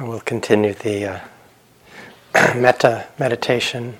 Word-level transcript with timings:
We'll 0.00 0.20
continue 0.20 0.74
the 0.74 1.06
uh, 1.06 1.20
metta 2.56 3.08
meditation, 3.18 3.96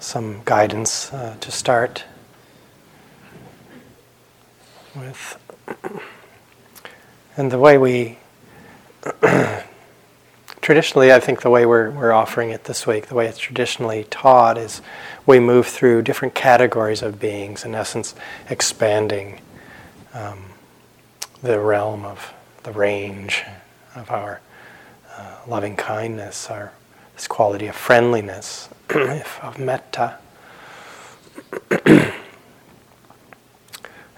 some 0.00 0.40
guidance 0.44 1.12
uh, 1.12 1.36
to 1.40 1.52
start 1.52 2.02
with. 4.96 5.38
And 7.36 7.52
the 7.52 7.60
way 7.60 7.78
we, 7.78 8.18
traditionally, 10.60 11.12
I 11.12 11.20
think 11.20 11.42
the 11.42 11.50
way 11.50 11.64
we're, 11.64 11.92
we're 11.92 12.12
offering 12.12 12.50
it 12.50 12.64
this 12.64 12.88
week, 12.88 13.06
the 13.06 13.14
way 13.14 13.28
it's 13.28 13.38
traditionally 13.38 14.02
taught 14.10 14.58
is 14.58 14.82
we 15.26 15.38
move 15.38 15.68
through 15.68 16.02
different 16.02 16.34
categories 16.34 17.02
of 17.02 17.20
beings, 17.20 17.64
in 17.64 17.76
essence, 17.76 18.16
expanding 18.50 19.40
um, 20.12 20.46
the 21.40 21.60
realm 21.60 22.04
of 22.04 22.34
the 22.64 22.72
range 22.72 23.44
of 23.94 24.10
our 24.10 24.40
loving 25.46 25.76
kindness, 25.76 26.50
or 26.50 26.72
this 27.14 27.26
quality 27.26 27.66
of 27.66 27.76
friendliness, 27.76 28.68
of 29.42 29.58
metta. 29.58 30.18
and 31.86 32.12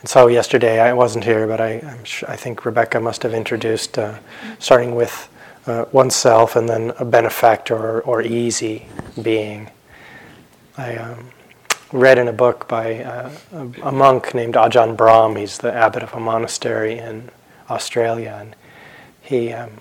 so 0.04 0.26
yesterday 0.26 0.80
I 0.80 0.92
wasn't 0.92 1.24
here, 1.24 1.46
but 1.46 1.60
I, 1.60 1.98
sure, 2.04 2.30
i 2.30 2.36
think 2.36 2.64
Rebecca 2.64 3.00
must 3.00 3.22
have 3.22 3.34
introduced 3.34 3.98
uh, 3.98 4.18
starting 4.58 4.94
with 4.94 5.28
uh, 5.66 5.84
oneself 5.92 6.56
and 6.56 6.68
then 6.68 6.92
a 6.98 7.04
benefactor 7.04 7.76
or, 7.76 8.00
or 8.02 8.22
easy 8.22 8.86
being. 9.20 9.70
I 10.76 10.96
um, 10.96 11.30
read 11.92 12.18
in 12.18 12.28
a 12.28 12.32
book 12.32 12.68
by 12.68 13.02
uh, 13.02 13.30
a, 13.52 13.88
a, 13.88 13.92
monk 13.92 14.34
named 14.34 14.54
Ajahn 14.54 14.96
Brahm. 14.96 15.36
He's 15.36 15.58
the 15.58 15.72
abbot 15.72 16.02
of 16.02 16.14
a 16.14 16.20
monastery 16.20 16.98
in 16.98 17.30
Australia, 17.68 18.38
and 18.40 18.56
he 19.20 19.52
um, 19.52 19.72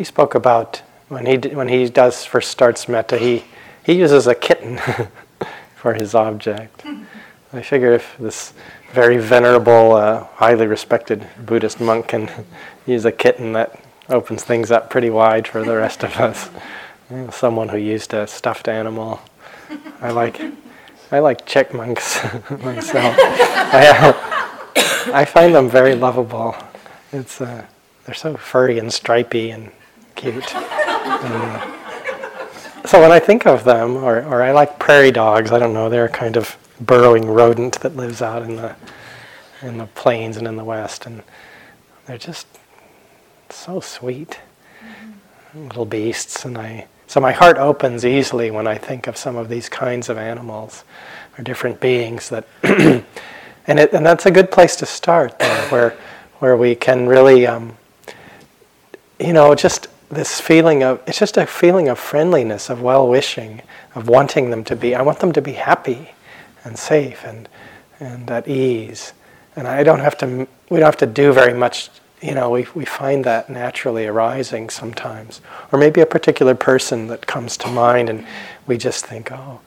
he 0.00 0.04
spoke 0.04 0.34
about 0.34 0.80
when 1.08 1.26
he 1.26 1.36
when 1.54 1.68
he 1.68 1.86
does 1.90 2.24
first 2.24 2.50
starts 2.50 2.88
metta, 2.88 3.18
he 3.18 3.44
he 3.84 3.92
uses 3.92 4.26
a 4.26 4.34
kitten 4.34 4.80
for 5.76 5.92
his 5.92 6.14
object. 6.14 6.82
I 7.52 7.60
figure 7.60 7.92
if 7.92 8.16
this 8.18 8.54
very 8.94 9.18
venerable, 9.18 9.92
uh, 9.92 10.24
highly 10.36 10.66
respected 10.66 11.26
Buddhist 11.44 11.82
monk 11.82 12.08
can 12.08 12.30
use 12.86 13.04
a 13.04 13.12
kitten, 13.12 13.52
that 13.52 13.78
opens 14.08 14.42
things 14.42 14.70
up 14.70 14.88
pretty 14.88 15.10
wide 15.10 15.46
for 15.46 15.62
the 15.62 15.76
rest 15.76 16.02
of 16.02 16.16
us. 16.16 16.48
You 17.10 17.16
know, 17.16 17.30
someone 17.30 17.68
who 17.68 17.76
used 17.76 18.14
a 18.14 18.26
stuffed 18.26 18.68
animal. 18.68 19.20
I 20.00 20.12
like 20.12 20.40
I 21.10 21.18
like 21.18 21.44
chipmunks 21.44 22.24
myself. 22.50 23.16
I, 23.18 23.86
uh, 23.98 25.12
I 25.20 25.26
find 25.26 25.54
them 25.54 25.68
very 25.68 25.94
lovable. 25.94 26.56
It's 27.12 27.42
uh, 27.42 27.66
they're 28.06 28.14
so 28.14 28.38
furry 28.38 28.78
and 28.78 28.90
stripy 28.90 29.50
and 29.50 29.70
cute. 30.20 30.54
And, 30.54 31.80
so 32.86 33.00
when 33.00 33.12
I 33.12 33.20
think 33.20 33.46
of 33.46 33.64
them, 33.64 33.96
or, 33.96 34.24
or 34.24 34.42
I 34.42 34.52
like 34.52 34.78
prairie 34.78 35.12
dogs, 35.12 35.52
I 35.52 35.58
don't 35.58 35.72
know, 35.72 35.88
they're 35.88 36.06
a 36.06 36.08
kind 36.08 36.36
of 36.36 36.56
burrowing 36.80 37.26
rodent 37.26 37.80
that 37.82 37.94
lives 37.94 38.20
out 38.22 38.42
in 38.42 38.56
the 38.56 38.74
in 39.62 39.76
the 39.76 39.86
plains 39.86 40.38
and 40.38 40.46
in 40.48 40.56
the 40.56 40.64
west, 40.64 41.04
and 41.04 41.22
they're 42.06 42.18
just 42.18 42.46
so 43.50 43.78
sweet, 43.78 44.40
mm-hmm. 44.82 45.68
little 45.68 45.84
beasts. 45.84 46.44
And 46.44 46.56
I 46.56 46.86
so 47.06 47.20
my 47.20 47.32
heart 47.32 47.58
opens 47.58 48.04
easily 48.04 48.50
when 48.50 48.66
I 48.66 48.78
think 48.78 49.06
of 49.06 49.16
some 49.16 49.36
of 49.36 49.48
these 49.48 49.68
kinds 49.68 50.08
of 50.08 50.16
animals 50.16 50.82
or 51.36 51.44
different 51.44 51.78
beings 51.80 52.30
that, 52.30 52.46
and 52.62 53.04
it 53.78 53.92
and 53.92 54.04
that's 54.04 54.26
a 54.26 54.30
good 54.30 54.50
place 54.50 54.74
to 54.76 54.86
start 54.86 55.40
where 55.68 55.96
where 56.38 56.56
we 56.56 56.74
can 56.74 57.06
really, 57.06 57.46
um, 57.46 57.76
you 59.18 59.34
know, 59.34 59.54
just 59.54 59.89
this 60.10 60.40
feeling 60.40 60.82
of 60.82 61.00
it's 61.06 61.18
just 61.18 61.36
a 61.36 61.46
feeling 61.46 61.88
of 61.88 61.98
friendliness, 61.98 62.68
of 62.68 62.82
well 62.82 63.08
wishing, 63.08 63.62
of 63.94 64.08
wanting 64.08 64.50
them 64.50 64.64
to 64.64 64.76
be. 64.76 64.94
I 64.94 65.02
want 65.02 65.20
them 65.20 65.32
to 65.32 65.40
be 65.40 65.52
happy 65.52 66.10
and 66.64 66.78
safe 66.78 67.24
and 67.24 67.48
and 68.00 68.30
at 68.30 68.48
ease. 68.48 69.12
And 69.56 69.68
I 69.68 69.82
don't 69.82 70.00
have 70.00 70.18
to. 70.18 70.48
We 70.68 70.78
don't 70.78 70.86
have 70.86 70.96
to 70.98 71.06
do 71.06 71.32
very 71.32 71.54
much. 71.54 71.90
You 72.20 72.34
know, 72.34 72.50
we 72.50 72.66
we 72.74 72.84
find 72.84 73.24
that 73.24 73.48
naturally 73.48 74.06
arising 74.06 74.68
sometimes, 74.68 75.40
or 75.72 75.78
maybe 75.78 76.00
a 76.00 76.06
particular 76.06 76.54
person 76.54 77.06
that 77.06 77.26
comes 77.26 77.56
to 77.58 77.68
mind, 77.68 78.10
and 78.10 78.26
we 78.66 78.76
just 78.76 79.06
think, 79.06 79.30
oh, 79.32 79.60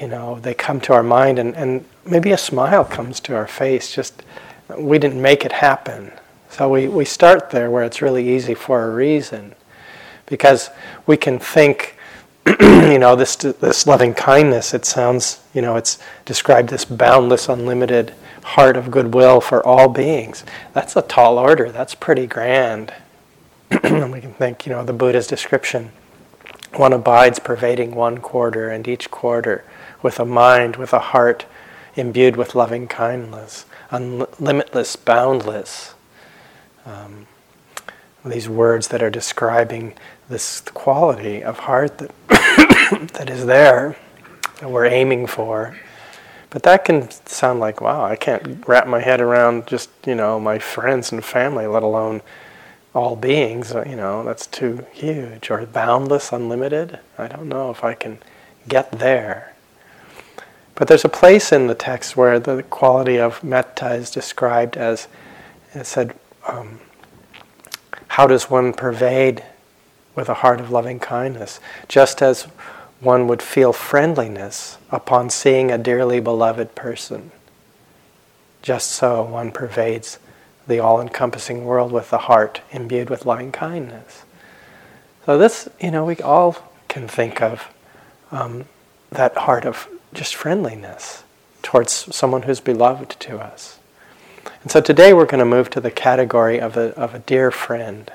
you 0.00 0.08
know, 0.08 0.40
they 0.40 0.54
come 0.54 0.80
to 0.82 0.94
our 0.94 1.02
mind, 1.02 1.38
and 1.38 1.54
and 1.54 1.84
maybe 2.04 2.32
a 2.32 2.38
smile 2.38 2.84
comes 2.84 3.20
to 3.20 3.36
our 3.36 3.46
face. 3.46 3.94
Just 3.94 4.22
we 4.76 4.98
didn't 4.98 5.20
make 5.20 5.44
it 5.44 5.52
happen. 5.52 6.12
So 6.48 6.70
we, 6.70 6.88
we 6.88 7.04
start 7.04 7.50
there 7.50 7.70
where 7.70 7.84
it's 7.84 8.00
really 8.00 8.26
easy 8.34 8.54
for 8.54 8.84
a 8.84 8.90
reason 8.90 9.54
because 10.26 10.70
we 11.06 11.16
can 11.16 11.38
think, 11.38 11.96
you 12.60 12.98
know, 12.98 13.16
this 13.16 13.36
this 13.36 13.86
loving 13.86 14.14
kindness. 14.14 14.74
It 14.74 14.84
sounds, 14.84 15.40
you 15.54 15.62
know, 15.62 15.76
it's 15.76 15.98
described 16.24 16.68
this 16.68 16.84
boundless, 16.84 17.48
unlimited 17.48 18.14
heart 18.42 18.76
of 18.76 18.90
goodwill 18.90 19.40
for 19.40 19.64
all 19.66 19.88
beings. 19.88 20.44
That's 20.72 20.94
a 20.94 21.02
tall 21.02 21.38
order. 21.38 21.70
That's 21.70 21.94
pretty 21.94 22.26
grand. 22.26 22.92
and 23.82 24.12
we 24.12 24.20
can 24.20 24.32
think, 24.34 24.66
you 24.66 24.72
know, 24.72 24.84
the 24.84 24.92
Buddha's 24.92 25.26
description. 25.26 25.90
One 26.74 26.92
abides 26.92 27.38
pervading 27.38 27.94
one 27.94 28.18
quarter, 28.18 28.68
and 28.68 28.86
each 28.86 29.10
quarter 29.10 29.64
with 30.02 30.20
a 30.20 30.24
mind, 30.24 30.76
with 30.76 30.92
a 30.92 30.98
heart 30.98 31.46
imbued 31.96 32.36
with 32.36 32.54
loving 32.54 32.86
kindness, 32.86 33.64
unlimitless, 33.90 35.02
boundless. 35.02 35.94
Um, 36.84 37.26
these 38.28 38.48
words 38.48 38.88
that 38.88 39.02
are 39.02 39.10
describing 39.10 39.94
this 40.28 40.60
quality 40.60 41.42
of 41.42 41.60
heart 41.60 41.98
that 41.98 42.10
that 43.14 43.30
is 43.30 43.46
there 43.46 43.96
that 44.60 44.70
we're 44.70 44.86
aiming 44.86 45.26
for. 45.26 45.76
But 46.50 46.62
that 46.62 46.84
can 46.84 47.10
sound 47.10 47.60
like, 47.60 47.80
wow, 47.80 48.04
I 48.04 48.16
can't 48.16 48.66
wrap 48.66 48.86
my 48.86 49.00
head 49.00 49.20
around 49.20 49.66
just, 49.66 49.90
you 50.06 50.14
know, 50.14 50.40
my 50.40 50.58
friends 50.58 51.12
and 51.12 51.24
family, 51.24 51.66
let 51.66 51.82
alone 51.82 52.22
all 52.94 53.14
beings, 53.14 53.72
uh, 53.72 53.84
you 53.86 53.96
know, 53.96 54.24
that's 54.24 54.46
too 54.46 54.86
huge. 54.92 55.50
Or 55.50 55.66
boundless, 55.66 56.32
unlimited. 56.32 56.98
I 57.18 57.28
don't 57.28 57.48
know 57.48 57.70
if 57.70 57.84
I 57.84 57.94
can 57.94 58.18
get 58.68 58.90
there. 58.90 59.54
But 60.74 60.88
there's 60.88 61.04
a 61.04 61.10
place 61.10 61.52
in 61.52 61.66
the 61.66 61.74
text 61.74 62.16
where 62.16 62.38
the 62.38 62.62
quality 62.62 63.18
of 63.18 63.42
metta 63.44 63.94
is 63.94 64.10
described 64.10 64.76
as, 64.76 65.08
it 65.74 65.86
said, 65.86 66.14
um, 66.46 66.80
how 68.08 68.26
does 68.26 68.50
one 68.50 68.72
pervade 68.72 69.42
with 70.14 70.28
a 70.28 70.34
heart 70.34 70.60
of 70.60 70.70
loving 70.70 70.98
kindness, 70.98 71.60
just 71.88 72.22
as 72.22 72.44
one 73.00 73.28
would 73.28 73.42
feel 73.42 73.72
friendliness 73.72 74.78
upon 74.90 75.30
seeing 75.30 75.70
a 75.70 75.78
dearly 75.78 76.18
beloved 76.18 76.74
person. 76.74 77.30
Just 78.62 78.90
so 78.90 79.22
one 79.22 79.52
pervades 79.52 80.18
the 80.66 80.80
all 80.80 81.00
encompassing 81.00 81.64
world 81.64 81.92
with 81.92 82.10
the 82.10 82.18
heart 82.18 82.62
imbued 82.72 83.10
with 83.10 83.26
loving 83.26 83.52
kindness. 83.52 84.24
So, 85.26 85.38
this, 85.38 85.68
you 85.80 85.90
know, 85.90 86.04
we 86.04 86.16
all 86.16 86.56
can 86.88 87.06
think 87.06 87.42
of 87.42 87.68
um, 88.32 88.64
that 89.10 89.36
heart 89.36 89.64
of 89.64 89.88
just 90.14 90.34
friendliness 90.34 91.22
towards 91.62 91.92
someone 91.92 92.42
who's 92.42 92.60
beloved 92.60 93.10
to 93.20 93.38
us. 93.38 93.75
And 94.66 94.72
so 94.72 94.80
today 94.80 95.12
we're 95.12 95.26
going 95.26 95.38
to 95.38 95.44
move 95.44 95.70
to 95.70 95.80
the 95.80 95.92
category 95.92 96.60
of 96.60 96.76
a, 96.76 96.92
of 96.96 97.14
a 97.14 97.20
dear 97.20 97.52
friend 97.52 98.10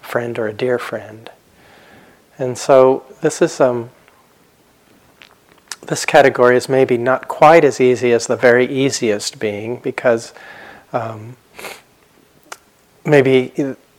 a 0.00 0.06
friend 0.06 0.38
or 0.38 0.46
a 0.46 0.52
dear 0.52 0.78
friend. 0.78 1.28
And 2.38 2.56
so 2.56 3.02
this 3.20 3.42
is 3.42 3.60
um, 3.60 3.90
this 5.88 6.06
category 6.06 6.56
is 6.56 6.68
maybe 6.68 6.96
not 6.96 7.26
quite 7.26 7.64
as 7.64 7.80
easy 7.80 8.12
as 8.12 8.28
the 8.28 8.36
very 8.36 8.64
easiest 8.64 9.40
being 9.40 9.80
because 9.80 10.32
um, 10.92 11.36
maybe 13.04 13.52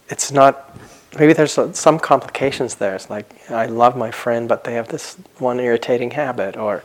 it's 0.07 0.31
not 0.31 0.79
maybe 1.19 1.33
there's 1.33 1.59
some 1.73 1.99
complications 1.99 2.75
there. 2.75 2.95
It's 2.95 3.09
like 3.09 3.51
I 3.51 3.65
love 3.65 3.97
my 3.97 4.11
friend, 4.11 4.47
but 4.47 4.63
they 4.63 4.75
have 4.75 4.87
this 4.87 5.17
one 5.37 5.59
irritating 5.59 6.11
habit, 6.11 6.55
or 6.55 6.81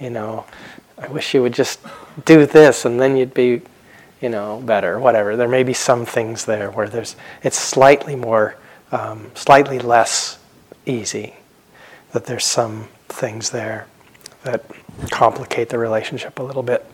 you 0.00 0.08
know, 0.08 0.46
I 0.96 1.06
wish 1.08 1.34
you 1.34 1.42
would 1.42 1.52
just 1.52 1.80
do 2.24 2.46
this, 2.46 2.86
and 2.86 2.98
then 2.98 3.18
you'd 3.18 3.34
be, 3.34 3.60
you 4.20 4.28
know, 4.28 4.60
better. 4.64 4.98
Whatever. 4.98 5.36
There 5.36 5.48
may 5.48 5.62
be 5.62 5.74
some 5.74 6.04
things 6.06 6.44
there 6.44 6.70
where 6.70 6.88
there's 6.88 7.16
it's 7.42 7.58
slightly 7.58 8.16
more 8.16 8.56
um, 8.92 9.30
slightly 9.34 9.78
less 9.78 10.38
easy, 10.84 11.34
that 12.12 12.26
there's 12.26 12.44
some 12.44 12.88
things 13.08 13.50
there 13.50 13.86
that 14.44 14.64
complicate 15.10 15.68
the 15.68 15.78
relationship 15.78 16.38
a 16.38 16.42
little 16.42 16.62
bit. 16.62 16.86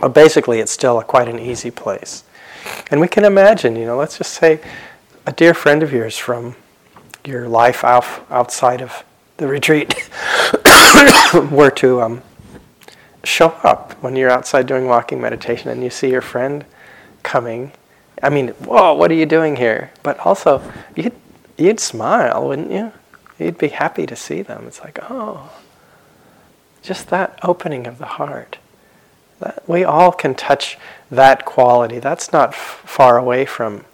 But 0.00 0.14
basically, 0.14 0.60
it's 0.60 0.72
still 0.72 0.98
a, 0.98 1.04
quite 1.04 1.28
an 1.28 1.38
easy 1.38 1.70
place. 1.70 2.24
And 2.90 3.00
we 3.00 3.08
can 3.08 3.24
imagine, 3.24 3.76
you 3.76 3.86
know, 3.86 3.96
let's 3.96 4.18
just 4.18 4.34
say 4.34 4.60
a 5.26 5.32
dear 5.32 5.54
friend 5.54 5.82
of 5.82 5.92
yours 5.92 6.18
from 6.18 6.56
your 7.24 7.48
life 7.48 7.84
out, 7.84 8.04
outside 8.30 8.82
of 8.82 9.04
the 9.38 9.46
retreat 9.46 10.08
were 11.50 11.70
to 11.70 12.02
um, 12.02 12.22
show 13.24 13.48
up 13.62 13.92
when 14.02 14.16
you're 14.16 14.30
outside 14.30 14.66
doing 14.66 14.86
walking 14.86 15.20
meditation 15.20 15.70
and 15.70 15.82
you 15.82 15.90
see 15.90 16.10
your 16.10 16.20
friend 16.20 16.64
coming 17.22 17.72
I 18.22 18.30
mean, 18.30 18.48
whoa, 18.48 18.94
what 18.94 19.10
are 19.10 19.14
you 19.14 19.26
doing 19.26 19.56
here? 19.56 19.90
But 20.02 20.18
also, 20.20 20.62
you'd, 20.94 21.14
you'd 21.58 21.80
smile, 21.80 22.46
wouldn't 22.46 22.70
you? 22.70 22.92
You'd 23.38 23.58
be 23.58 23.68
happy 23.68 24.06
to 24.06 24.14
see 24.14 24.42
them. 24.42 24.64
It's 24.68 24.80
like, 24.80 24.98
oh, 25.10 25.50
just 26.82 27.08
that 27.08 27.38
opening 27.42 27.86
of 27.88 27.98
the 27.98 28.06
heart. 28.06 28.58
That, 29.40 29.68
we 29.68 29.82
all 29.82 30.12
can 30.12 30.36
touch 30.36 30.78
that 31.10 31.44
quality. 31.44 31.98
That's 31.98 32.32
not 32.32 32.50
f- 32.50 32.82
far 32.84 33.18
away 33.18 33.44
from, 33.44 33.84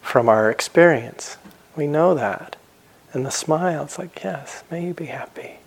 from 0.00 0.28
our 0.28 0.48
experience. 0.48 1.36
We 1.74 1.88
know 1.88 2.14
that. 2.14 2.54
And 3.12 3.26
the 3.26 3.30
smile, 3.30 3.82
it's 3.82 3.98
like, 3.98 4.22
yes, 4.22 4.62
may 4.70 4.86
you 4.86 4.94
be 4.94 5.06
happy. 5.06 5.58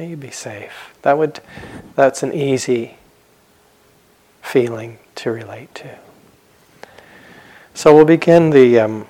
May 0.00 0.08
you 0.08 0.16
be 0.16 0.30
safe. 0.30 0.94
That 1.02 1.18
would, 1.18 1.40
that's 1.94 2.22
an 2.22 2.32
easy 2.32 2.96
feeling 4.40 4.98
to 5.16 5.30
relate 5.30 5.74
to. 5.74 5.98
So 7.74 7.94
we'll 7.94 8.06
begin 8.06 8.48
the 8.48 8.80
um, 8.80 9.06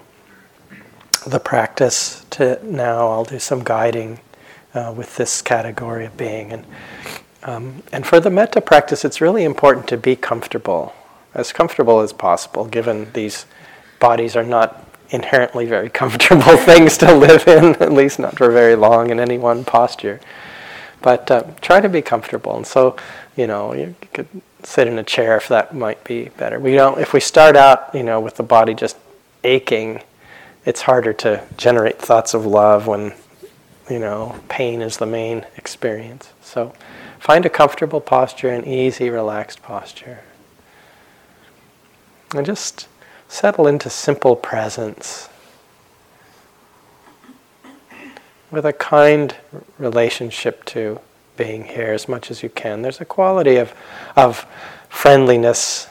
the 1.25 1.39
practice. 1.39 2.27
To 2.31 2.59
now, 2.65 3.09
I'll 3.09 3.25
do 3.25 3.39
some 3.39 3.63
guiding 3.63 4.19
uh, 4.75 4.93
with 4.97 5.15
this 5.15 5.43
category 5.43 6.07
of 6.07 6.17
being, 6.17 6.51
and 6.51 6.67
um, 7.45 7.85
and 7.93 8.05
for 8.05 8.19
the 8.19 8.29
metta 8.29 8.61
practice, 8.61 9.05
it's 9.05 9.21
really 9.21 9.45
important 9.45 9.87
to 9.91 9.97
be 9.97 10.17
comfortable, 10.17 10.93
as 11.35 11.53
comfortable 11.53 12.01
as 12.01 12.13
possible, 12.13 12.65
given 12.65 13.13
these 13.13 13.47
bodies 14.01 14.35
are 14.35 14.43
not 14.43 14.85
inherently 15.11 15.67
very 15.67 15.89
comfortable 16.03 16.57
things 16.57 16.99
to 16.99 17.15
live 17.15 17.47
in, 17.47 17.77
at 17.77 17.93
least 17.93 18.19
not 18.19 18.37
for 18.37 18.51
very 18.51 18.75
long 18.75 19.11
in 19.11 19.21
any 19.21 19.39
one 19.39 19.65
posture. 19.65 20.19
But 21.03 21.31
uh, 21.31 21.45
try 21.61 21.81
to 21.81 21.89
be 21.89 22.03
comfortable, 22.03 22.57
and 22.57 22.67
so 22.67 22.97
you 23.37 23.47
know 23.47 23.75
you 23.75 23.95
could 24.13 24.29
sit 24.63 24.87
in 24.87 24.99
a 24.99 25.03
chair 25.03 25.37
if 25.37 25.49
that 25.49 25.75
might 25.75 26.05
be 26.05 26.29
better. 26.37 26.59
We 26.59 26.75
don't. 26.75 27.01
If 27.01 27.13
we 27.13 27.21
start 27.21 27.57
out, 27.57 27.95
you 27.95 28.03
know, 28.03 28.21
with 28.21 28.37
the 28.37 28.43
body 28.43 28.75
just 28.75 28.97
aching, 29.45 30.03
it's 30.65 30.83
harder 30.83 31.13
to 31.15 31.43
generate 31.57 31.99
thoughts 31.99 32.35
of 32.35 32.45
love 32.45 32.87
when, 32.87 33.15
you 33.89 33.99
know, 33.99 34.39
pain 34.49 34.83
is 34.83 34.99
the 34.99 35.07
main 35.07 35.47
experience. 35.57 36.31
So, 36.43 36.75
find 37.19 37.47
a 37.47 37.51
comfortable 37.51 38.01
posture, 38.01 38.51
an 38.51 38.67
easy, 38.67 39.09
relaxed 39.09 39.63
posture, 39.63 40.21
and 42.35 42.45
just 42.45 42.89
settle 43.29 43.67
into 43.67 43.89
simple 43.89 44.37
presence 44.37 45.30
with 48.51 48.67
a 48.67 48.73
kind 48.73 49.37
relationship 49.79 50.65
to 50.67 51.01
being 51.37 51.65
here 51.65 51.93
as 51.93 52.09
much 52.09 52.31
as 52.31 52.43
you 52.43 52.49
can. 52.49 52.83
There's 52.83 53.01
a 53.01 53.05
quality 53.05 53.57
of, 53.57 53.75
of 54.17 54.47
friendliness 54.89 55.89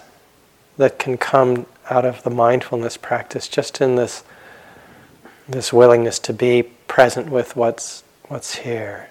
that 0.77 0.99
can 0.99 1.17
come 1.17 1.65
out 1.89 2.05
of 2.05 2.23
the 2.23 2.29
mindfulness 2.29 2.97
practice 2.97 3.47
just 3.47 3.81
in 3.81 3.95
this, 3.95 4.23
this 5.47 5.73
willingness 5.73 6.19
to 6.19 6.33
be 6.33 6.63
present 6.87 7.29
with 7.29 7.55
what's, 7.55 8.03
what's 8.27 8.55
here. 8.57 9.09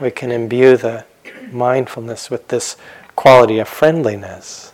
We 0.00 0.10
can 0.10 0.30
imbue 0.30 0.76
the 0.76 1.04
mindfulness 1.50 2.30
with 2.30 2.48
this 2.48 2.76
quality 3.16 3.58
of 3.58 3.68
friendliness. 3.68 4.72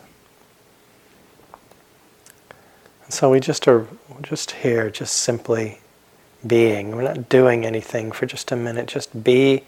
And 3.05 3.13
so 3.15 3.31
we 3.31 3.41
just 3.41 3.69
are 3.69 3.87
just 4.23 4.51
here, 4.51 4.91
just 4.91 5.15
simply 5.15 5.79
being. 6.47 6.95
We're 6.95 7.03
not 7.03 7.29
doing 7.29 7.65
anything 7.65 8.13
for 8.13 8.27
just 8.27 8.53
a 8.53 8.57
minute. 8.57 8.87
Just 8.87 9.25
be 9.25 9.65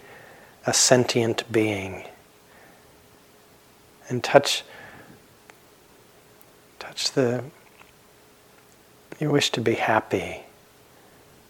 a 0.67 0.73
sentient 0.73 1.51
being 1.51 2.05
and 4.09 4.23
touch 4.25 4.65
touch 6.79 7.13
the 7.13 7.45
you 9.19 9.31
wish 9.31 9.51
to 9.51 9.61
be 9.61 9.75
happy 9.75 10.41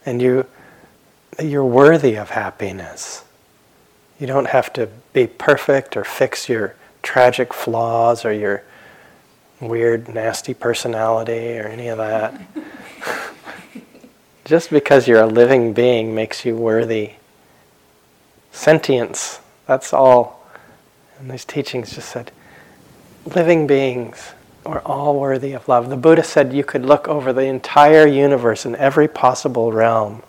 and 0.05 0.21
you 0.21 0.47
you're 1.43 1.65
worthy 1.65 2.17
of 2.17 2.31
happiness 2.31 3.25
you 4.19 4.27
don't 4.27 4.49
have 4.49 4.73
to 4.73 4.89
be 5.13 5.27
perfect 5.27 5.97
or 5.97 6.05
fix 6.05 6.49
your 6.49 6.75
tragic 7.03 7.55
flaws 7.55 8.25
or 8.25 8.33
your 8.33 8.63
weird 9.61 10.09
nasty 10.09 10.55
personality 10.55 11.59
or 11.59 11.67
any 11.67 11.89
of 11.89 11.99
that 11.99 12.41
just 14.49 14.71
because 14.71 15.07
you're 15.07 15.21
a 15.21 15.27
living 15.27 15.75
being 15.75 16.15
makes 16.15 16.47
you 16.47 16.57
worthy 16.57 17.13
sentience. 18.51 19.41
That's 19.67 19.93
all. 19.93 20.43
And 21.19 21.31
these 21.31 21.45
teachings 21.45 21.95
just 21.95 22.09
said 22.09 22.33
living 23.27 23.67
beings 23.67 24.33
are 24.65 24.81
all 24.87 25.21
worthy 25.21 25.53
of 25.53 25.69
love. 25.69 25.91
The 25.91 25.99
Buddha 25.99 26.25
said 26.25 26.55
you 26.55 26.65
could 26.65 26.87
look 26.87 27.07
over 27.07 27.31
the 27.31 27.43
entire 27.43 28.07
universe 28.07 28.65
in 28.65 28.75
every 28.77 29.07
possible 29.07 29.71
realm 29.71 30.23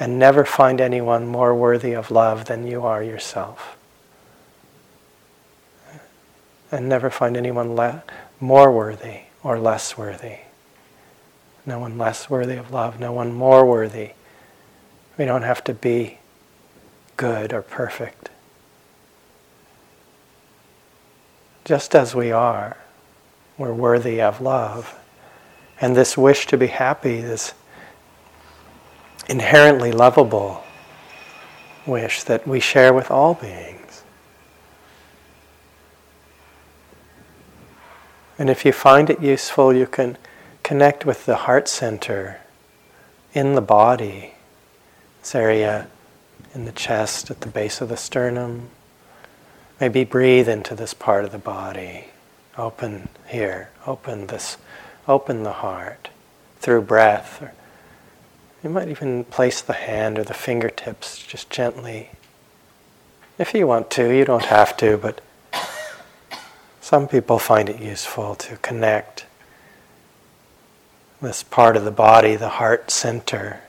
and 0.00 0.18
never 0.18 0.44
find 0.44 0.80
anyone 0.80 1.24
more 1.28 1.54
worthy 1.54 1.92
of 1.92 2.10
love 2.10 2.46
than 2.46 2.66
you 2.66 2.84
are 2.84 3.04
yourself. 3.04 3.76
And 6.72 6.88
never 6.88 7.08
find 7.08 7.36
anyone 7.36 7.76
le- 7.76 8.02
more 8.40 8.72
worthy 8.72 9.20
or 9.44 9.60
less 9.60 9.96
worthy. 9.96 10.38
No 11.68 11.78
one 11.78 11.98
less 11.98 12.30
worthy 12.30 12.56
of 12.56 12.70
love, 12.72 12.98
no 12.98 13.12
one 13.12 13.34
more 13.34 13.66
worthy. 13.66 14.12
We 15.18 15.26
don't 15.26 15.42
have 15.42 15.62
to 15.64 15.74
be 15.74 16.16
good 17.18 17.52
or 17.52 17.60
perfect. 17.60 18.30
Just 21.66 21.94
as 21.94 22.14
we 22.14 22.32
are, 22.32 22.78
we're 23.58 23.74
worthy 23.74 24.18
of 24.18 24.40
love. 24.40 24.98
And 25.78 25.94
this 25.94 26.16
wish 26.16 26.46
to 26.46 26.56
be 26.56 26.68
happy, 26.68 27.20
this 27.20 27.52
inherently 29.28 29.92
lovable 29.92 30.64
wish 31.84 32.22
that 32.22 32.48
we 32.48 32.60
share 32.60 32.94
with 32.94 33.10
all 33.10 33.34
beings. 33.34 34.04
And 38.38 38.48
if 38.48 38.64
you 38.64 38.72
find 38.72 39.10
it 39.10 39.20
useful, 39.20 39.74
you 39.74 39.86
can 39.86 40.16
connect 40.68 41.06
with 41.06 41.24
the 41.24 41.34
heart 41.34 41.66
center 41.66 42.38
in 43.32 43.54
the 43.54 43.60
body, 43.62 44.34
this 45.18 45.34
area 45.34 45.86
in 46.54 46.66
the 46.66 46.72
chest, 46.72 47.30
at 47.30 47.40
the 47.40 47.48
base 47.48 47.80
of 47.80 47.88
the 47.88 47.96
sternum. 47.96 48.68
Maybe 49.80 50.04
breathe 50.04 50.46
into 50.46 50.74
this 50.74 50.92
part 50.92 51.24
of 51.24 51.32
the 51.32 51.38
body. 51.38 52.08
Open 52.58 53.08
here, 53.26 53.70
open 53.86 54.26
this, 54.26 54.58
open 55.06 55.42
the 55.42 55.54
heart 55.64 56.10
through 56.60 56.82
breath. 56.82 57.50
You 58.62 58.68
might 58.68 58.88
even 58.88 59.24
place 59.24 59.62
the 59.62 59.72
hand 59.72 60.18
or 60.18 60.24
the 60.24 60.34
fingertips 60.34 61.18
just 61.26 61.48
gently. 61.48 62.10
If 63.38 63.54
you 63.54 63.66
want 63.66 63.90
to, 63.92 64.14
you 64.14 64.26
don't 64.26 64.44
have 64.44 64.76
to, 64.76 64.98
but 64.98 65.22
some 66.82 67.08
people 67.08 67.38
find 67.38 67.70
it 67.70 67.80
useful 67.80 68.34
to 68.34 68.56
connect 68.58 69.24
this 71.20 71.42
part 71.42 71.76
of 71.76 71.84
the 71.84 71.90
body, 71.90 72.36
the 72.36 72.48
heart 72.48 72.90
center, 72.90 73.60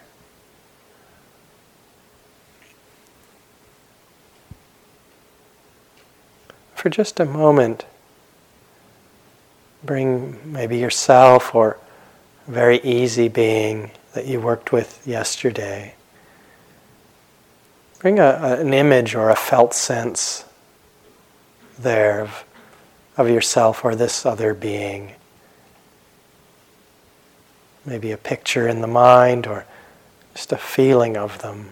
for 6.76 6.90
just 6.90 7.20
a 7.20 7.26
moment, 7.26 7.86
bring 9.84 10.40
maybe 10.46 10.78
yourself 10.78 11.54
or 11.54 11.78
a 12.48 12.52
very 12.52 12.80
easy 12.82 13.28
being 13.28 13.92
that 14.14 14.26
you 14.26 14.40
worked 14.40 14.72
with 14.72 15.06
yesterday. 15.06 15.94
Bring 18.00 18.18
a, 18.20 18.58
an 18.60 18.74
image 18.74 19.14
or 19.14 19.30
a 19.30 19.36
felt 19.36 19.74
sense 19.74 20.46
there 21.78 22.22
of, 22.22 22.46
of 23.18 23.30
yourself 23.30 23.84
or 23.84 23.96
this 23.96 24.26
other 24.26 24.54
being. 24.54 25.16
Maybe 27.86 28.12
a 28.12 28.18
picture 28.18 28.68
in 28.68 28.82
the 28.82 28.88
mind 28.88 29.48
or 29.48 29.66
just 30.34 30.52
a 30.52 30.58
feeling 30.58 31.18
of 31.18 31.42
them. 31.42 31.72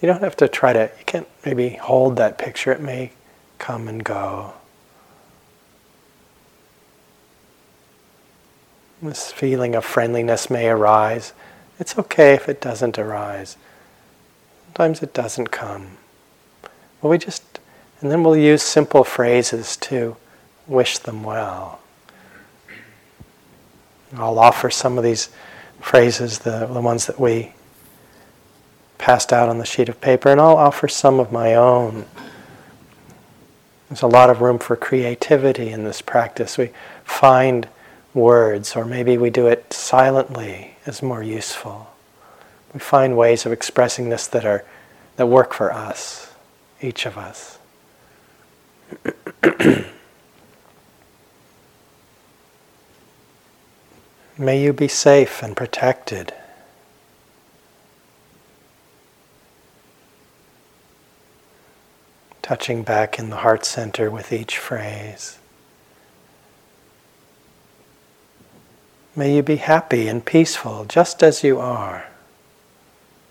You 0.00 0.06
don't 0.06 0.22
have 0.22 0.36
to 0.36 0.48
try 0.48 0.72
to, 0.72 0.90
you 0.98 1.04
can't 1.04 1.28
maybe 1.44 1.70
hold 1.70 2.16
that 2.16 2.38
picture, 2.38 2.70
it 2.72 2.80
may 2.80 3.12
come 3.58 3.88
and 3.88 4.04
go. 4.04 4.54
This 9.02 9.30
feeling 9.30 9.74
of 9.74 9.84
friendliness 9.84 10.50
may 10.50 10.68
arise. 10.68 11.32
It's 11.78 11.96
okay 11.98 12.34
if 12.34 12.48
it 12.48 12.60
doesn't 12.60 12.98
arise. 12.98 13.56
Sometimes 14.66 15.02
it 15.02 15.14
doesn't 15.14 15.48
come. 15.48 15.98
But 17.00 17.08
we 17.08 17.18
just, 17.18 17.60
and 18.00 18.10
then 18.10 18.22
we'll 18.22 18.36
use 18.36 18.62
simple 18.62 19.04
phrases 19.04 19.76
to 19.78 20.16
wish 20.66 20.98
them 20.98 21.22
well. 21.22 21.80
I'll 24.16 24.38
offer 24.38 24.70
some 24.70 24.96
of 24.98 25.04
these 25.04 25.28
phrases, 25.80 26.40
the, 26.40 26.66
the 26.66 26.80
ones 26.80 27.06
that 27.06 27.20
we 27.20 27.52
passed 28.96 29.32
out 29.32 29.48
on 29.48 29.58
the 29.58 29.64
sheet 29.64 29.88
of 29.88 30.00
paper, 30.00 30.28
and 30.30 30.40
I'll 30.40 30.56
offer 30.56 30.88
some 30.88 31.20
of 31.20 31.30
my 31.30 31.54
own. 31.54 32.06
There's 33.88 34.02
a 34.02 34.06
lot 34.06 34.28
of 34.28 34.40
room 34.40 34.58
for 34.58 34.76
creativity 34.76 35.70
in 35.70 35.84
this 35.84 36.02
practice. 36.02 36.58
We 36.58 36.70
find 37.04 37.68
words, 38.12 38.74
or 38.76 38.84
maybe 38.84 39.16
we 39.16 39.30
do 39.30 39.46
it 39.46 39.72
silently, 39.72 40.76
is 40.86 41.02
more 41.02 41.22
useful. 41.22 41.90
We 42.74 42.80
find 42.80 43.16
ways 43.16 43.46
of 43.46 43.52
expressing 43.52 44.08
this 44.08 44.26
that 44.28 44.44
are 44.44 44.64
that 45.16 45.26
work 45.26 45.52
for 45.52 45.72
us, 45.72 46.32
each 46.80 47.04
of 47.06 47.18
us. 47.18 47.58
May 54.40 54.62
you 54.62 54.72
be 54.72 54.86
safe 54.86 55.42
and 55.42 55.56
protected. 55.56 56.32
Touching 62.40 62.84
back 62.84 63.18
in 63.18 63.30
the 63.30 63.38
heart 63.38 63.64
center 63.64 64.12
with 64.12 64.32
each 64.32 64.56
phrase. 64.56 65.38
May 69.16 69.34
you 69.34 69.42
be 69.42 69.56
happy 69.56 70.06
and 70.06 70.24
peaceful 70.24 70.84
just 70.84 71.24
as 71.24 71.42
you 71.42 71.58
are, 71.58 72.06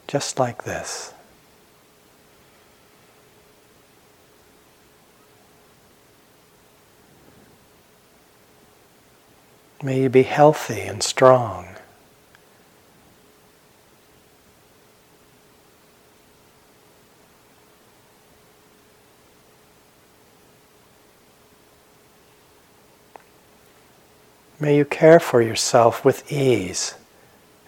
just 0.10 0.38
like 0.38 0.66
this. 0.66 1.14
May 9.84 10.02
you 10.02 10.10
be 10.10 10.24
healthy 10.24 10.82
and 10.82 11.04
strong. 11.04 11.68
May 24.60 24.76
you 24.76 24.86
care 24.86 25.20
for 25.20 25.44
yourself 25.44 26.04
with 26.04 26.32
ease 26.32 26.96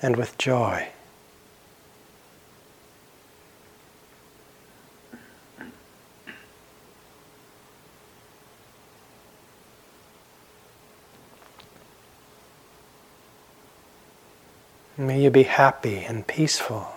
and 0.01 0.15
with 0.15 0.35
joy. 0.39 0.89
May 14.99 15.18
you 15.29 15.31
be 15.31 15.43
happy 15.43 15.99
and 15.99 16.25
peaceful. 16.25 16.87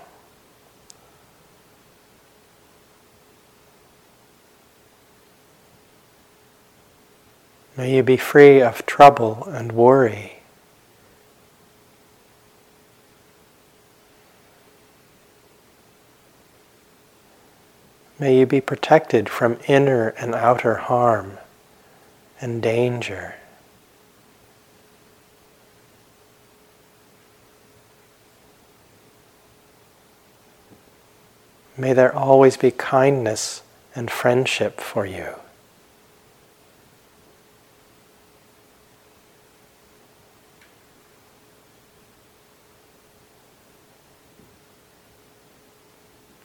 May 7.77 7.95
you 7.95 8.03
be 8.03 8.17
free 8.17 8.63
of 8.63 8.87
trouble 8.87 9.45
and 9.49 9.73
worry. 9.73 10.37
May 18.19 18.39
you 18.39 18.47
be 18.47 18.63
protected 18.63 19.29
from 19.29 19.59
inner 19.69 20.09
and 20.09 20.35
outer 20.35 20.77
harm 20.77 21.37
and 22.41 22.63
danger. 22.63 23.35
May 31.83 31.95
there 31.95 32.15
always 32.15 32.57
be 32.57 32.71
kindness 32.71 33.61
and 33.93 34.09
friendship 34.09 34.81
for 34.81 35.05
you. 35.05 35.35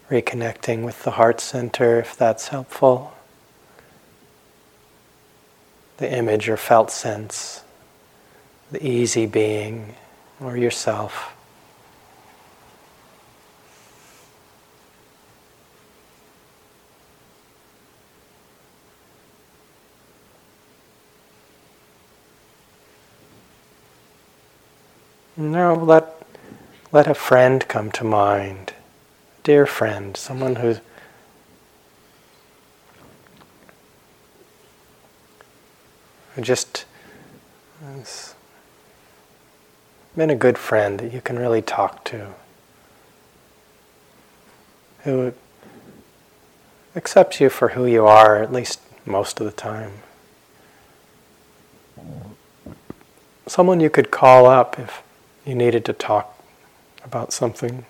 Reconnecting 0.10 0.84
with 0.84 1.03
the 1.03 1.12
heart 1.12 1.39
center 1.39 2.00
if 2.00 2.17
that's 2.17 2.48
helpful. 2.48 3.13
The 5.98 6.12
image 6.12 6.50
or 6.50 6.58
felt 6.58 6.89
sense, 6.89 7.63
the 8.72 8.84
easy 8.84 9.27
being, 9.27 9.94
or 10.41 10.58
yourself. 10.58 11.37
Now 25.57 25.73
let, 25.73 26.21
let 26.91 27.07
a 27.07 27.15
friend 27.15 27.67
come 27.67 27.91
to 27.93 28.03
mind, 28.03 28.73
dear 29.43 29.65
friend, 29.65 30.15
someone 30.15 30.57
who's 30.57 30.81
who 36.35 36.41
just 36.43 36.85
has 37.83 38.35
been 40.15 40.29
a 40.29 40.35
good 40.35 40.59
friend 40.59 40.99
that 40.99 41.11
you 41.11 41.21
can 41.21 41.39
really 41.39 41.63
talk 41.63 42.03
to, 42.03 42.35
who 45.05 45.33
accepts 46.95 47.41
you 47.41 47.49
for 47.49 47.69
who 47.69 47.87
you 47.87 48.05
are, 48.05 48.43
at 48.43 48.53
least 48.53 48.79
most 49.07 49.39
of 49.39 49.47
the 49.47 49.51
time. 49.51 49.93
Someone 53.47 53.79
you 53.79 53.89
could 53.89 54.11
call 54.11 54.45
up 54.45 54.77
if 54.77 55.01
you 55.48 55.56
needed 55.56 55.86
to 55.86 55.94
talk 55.94 56.38
about 57.06 57.32
something. 57.32 57.86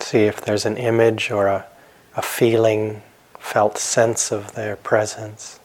See 0.00 0.24
if 0.24 0.42
there's 0.42 0.66
an 0.66 0.76
image 0.76 1.30
or 1.30 1.46
a, 1.46 1.66
a 2.14 2.22
feeling, 2.22 3.02
felt 3.38 3.78
sense 3.78 4.30
of 4.30 4.52
their 4.54 4.76
presence. 4.76 5.58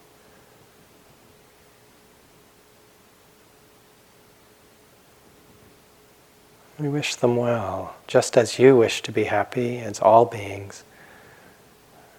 We 6.78 6.88
wish 6.88 7.14
them 7.14 7.36
well, 7.36 7.94
just 8.06 8.36
as 8.38 8.58
you 8.58 8.74
wish 8.74 9.02
to 9.02 9.12
be 9.12 9.24
happy, 9.24 9.78
as 9.78 10.00
all 10.00 10.24
beings. 10.24 10.82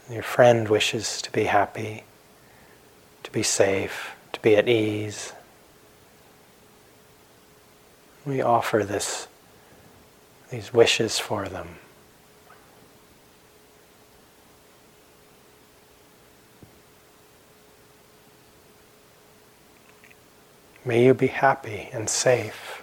Your 0.10 0.24
friend 0.24 0.68
wishes 0.68 1.22
to 1.22 1.32
be 1.32 1.46
happy, 1.46 2.04
to 3.24 3.32
be 3.32 3.44
safe, 3.44 4.16
to 4.34 4.40
be 4.42 4.56
at 4.56 4.68
ease. 4.68 5.34
We 8.26 8.42
offer 8.42 8.84
this, 8.84 9.28
these 10.50 10.74
wishes 10.74 11.20
for 11.20 11.48
them. 11.48 11.80
May 20.86 21.06
you 21.06 21.14
be 21.14 21.28
happy 21.28 21.90
and 21.94 22.10
safe. 22.10 22.83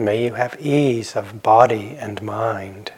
May 0.00 0.24
you 0.24 0.32
have 0.32 0.58
ease 0.58 1.14
of 1.14 1.42
body 1.42 1.94
and 1.98 2.22
mind. 2.22 2.92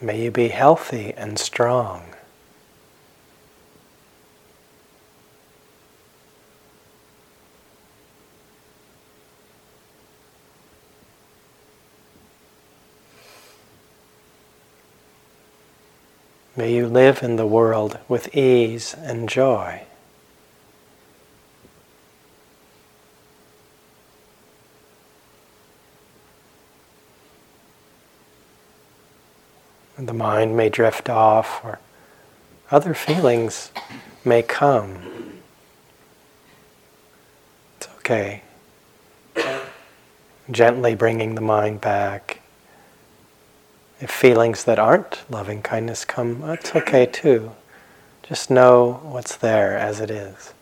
May 0.00 0.24
you 0.24 0.30
be 0.30 0.48
healthy 0.48 1.12
and 1.12 1.38
strong. 1.38 2.14
May 16.60 16.74
you 16.74 16.88
live 16.88 17.22
in 17.22 17.36
the 17.36 17.46
world 17.46 17.98
with 18.06 18.36
ease 18.36 18.94
and 18.94 19.30
joy. 19.30 19.84
the 29.96 30.12
mind 30.12 30.54
may 30.54 30.68
drift 30.68 31.08
off 31.08 31.64
or 31.64 31.78
other 32.70 32.92
feelings 32.92 33.70
may 34.22 34.42
come. 34.42 35.40
It's 37.76 37.88
okay. 37.96 38.42
Gently 40.50 40.94
bringing 40.94 41.36
the 41.36 41.40
mind 41.40 41.80
back. 41.80 42.29
If 44.00 44.10
feelings 44.10 44.64
that 44.64 44.78
aren't 44.78 45.20
loving 45.30 45.62
kindness 45.62 46.04
come, 46.04 46.42
oh, 46.42 46.48
that's 46.48 46.74
okay 46.74 47.06
too. 47.06 47.52
Just 48.22 48.50
know 48.50 49.00
what's 49.02 49.36
there 49.36 49.76
as 49.76 50.00
it 50.00 50.10
is. 50.10 50.54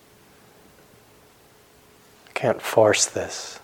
Can't 2.35 2.61
force 2.61 3.07
this. 3.07 3.61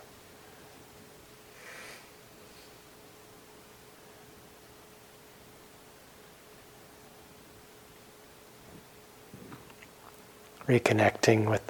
reconnecting 10.67 11.49
with 11.49 11.61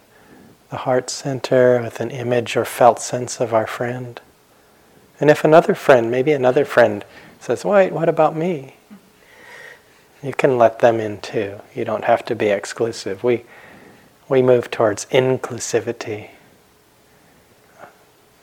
the 0.70 0.78
heart 0.78 1.10
center, 1.10 1.82
with 1.82 2.00
an 2.00 2.12
image 2.12 2.56
or 2.56 2.66
felt 2.66 3.00
sense 3.00 3.40
of 3.40 3.54
our 3.54 3.68
friend. 3.68 4.20
And 5.20 5.30
if 5.30 5.44
another 5.44 5.76
friend, 5.76 6.12
maybe 6.12 6.32
another 6.32 6.66
friend, 6.66 7.06
says, 7.46 7.64
Wait, 7.64 7.94
what 7.94 8.10
about 8.10 8.36
me? 8.36 8.76
You 10.24 10.34
can 10.34 10.58
let 10.58 10.80
them 10.80 11.00
in 11.00 11.22
too. 11.22 11.62
You 11.76 11.86
don't 11.86 12.04
have 12.04 12.26
to 12.26 12.36
be 12.36 12.48
exclusive. 12.48 13.24
We, 13.24 13.44
we 14.28 14.42
move 14.42 14.72
towards 14.72 15.06
inclusivity. 15.08 16.30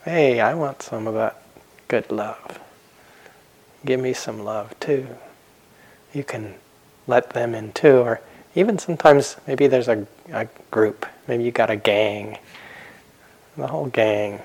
Hey, 0.05 0.41
I 0.41 0.55
want 0.55 0.83
some 0.83 1.07
of 1.09 1.15
that 1.15 1.43
good 1.89 2.11
love. 2.11 2.61
Give 3.85 3.99
me 3.99 4.13
some 4.13 4.45
love 4.45 4.79
too. 4.79 5.09
You 6.13 6.23
can 6.23 6.55
let 7.09 7.31
them 7.31 7.55
in 7.55 7.73
too, 7.73 7.99
or 7.99 8.21
even 8.55 8.79
sometimes 8.79 9.37
maybe 9.47 9.67
there's 9.67 9.89
a, 9.89 10.07
a 10.33 10.47
group, 10.71 11.07
maybe 11.27 11.43
you 11.43 11.51
got 11.51 11.71
a 11.71 11.77
gang, 11.77 12.39
the 13.57 13.67
whole 13.67 13.87
gang. 13.87 14.41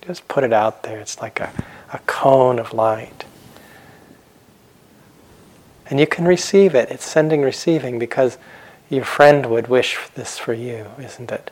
Just 0.00 0.26
put 0.26 0.42
it 0.42 0.52
out 0.52 0.82
there. 0.82 0.98
It's 0.98 1.20
like 1.20 1.38
a, 1.38 1.52
a 1.92 1.98
cone 2.00 2.58
of 2.58 2.72
light. 2.72 3.24
And 5.88 6.00
you 6.00 6.06
can 6.06 6.24
receive 6.26 6.74
it. 6.74 6.90
It's 6.90 7.04
sending, 7.04 7.42
receiving, 7.42 7.98
because 7.98 8.38
your 8.88 9.04
friend 9.04 9.46
would 9.46 9.68
wish 9.68 9.98
this 10.14 10.38
for 10.38 10.54
you, 10.54 10.86
isn't 10.98 11.30
it? 11.30 11.50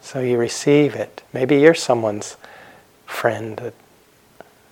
So 0.00 0.20
you 0.20 0.38
receive 0.38 0.94
it. 0.94 1.22
Maybe 1.32 1.60
you're 1.60 1.74
someone's 1.74 2.36
friend 3.06 3.56
that 3.56 3.74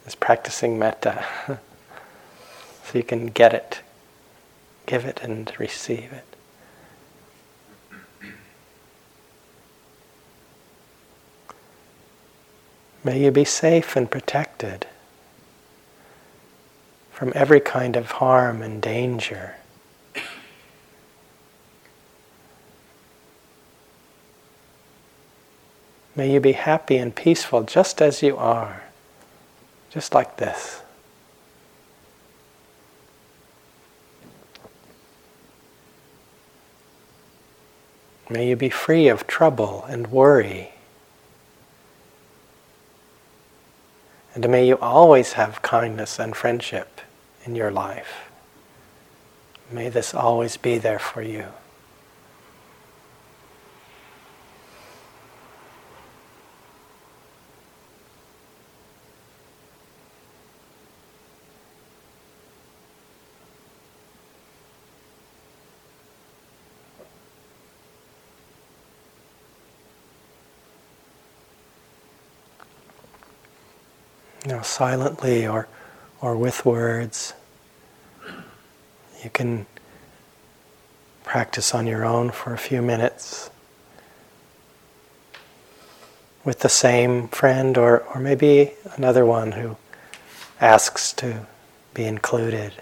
is 0.06 0.14
practicing 0.14 0.78
metta. 0.78 1.24
so 2.84 2.98
you 2.98 3.02
can 3.02 3.26
get 3.26 3.52
it 3.52 3.80
give 4.86 5.04
it 5.04 5.20
and 5.22 5.52
receive 5.58 6.12
it. 6.12 6.35
May 13.06 13.22
you 13.22 13.30
be 13.30 13.44
safe 13.44 13.94
and 13.94 14.10
protected 14.10 14.84
from 17.12 17.32
every 17.36 17.60
kind 17.60 17.94
of 17.94 18.10
harm 18.10 18.62
and 18.62 18.82
danger. 18.82 19.54
May 26.16 26.32
you 26.32 26.40
be 26.40 26.50
happy 26.50 26.96
and 26.96 27.14
peaceful 27.14 27.62
just 27.62 28.02
as 28.02 28.24
you 28.24 28.36
are, 28.36 28.82
just 29.88 30.12
like 30.12 30.38
this. 30.38 30.82
May 38.28 38.48
you 38.48 38.56
be 38.56 38.68
free 38.68 39.06
of 39.06 39.28
trouble 39.28 39.84
and 39.88 40.08
worry. 40.08 40.72
And 44.36 44.50
may 44.50 44.68
you 44.68 44.76
always 44.80 45.32
have 45.32 45.62
kindness 45.62 46.18
and 46.18 46.36
friendship 46.36 47.00
in 47.46 47.56
your 47.56 47.70
life. 47.70 48.28
May 49.70 49.88
this 49.88 50.12
always 50.12 50.58
be 50.58 50.76
there 50.76 50.98
for 50.98 51.22
you. 51.22 51.46
Silently 74.76 75.46
or, 75.46 75.66
or 76.20 76.36
with 76.36 76.66
words. 76.66 77.32
You 79.24 79.30
can 79.30 79.64
practice 81.24 81.74
on 81.74 81.86
your 81.86 82.04
own 82.04 82.30
for 82.30 82.52
a 82.52 82.58
few 82.58 82.82
minutes 82.82 83.48
with 86.44 86.58
the 86.60 86.68
same 86.68 87.26
friend 87.28 87.78
or, 87.78 88.00
or 88.14 88.20
maybe 88.20 88.72
another 88.96 89.24
one 89.24 89.52
who 89.52 89.78
asks 90.60 91.10
to 91.14 91.46
be 91.94 92.04
included. 92.04 92.74